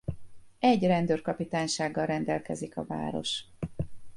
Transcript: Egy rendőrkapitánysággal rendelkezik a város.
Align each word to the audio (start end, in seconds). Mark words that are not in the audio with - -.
Egy 0.59 0.83
rendőrkapitánysággal 0.85 2.05
rendelkezik 2.05 2.77
a 2.77 2.85
város. 2.85 3.43